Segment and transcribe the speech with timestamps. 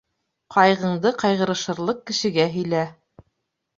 [0.55, 2.85] Ҡайғыңды ҡайғырышырлыҡ кешегә һөйлә.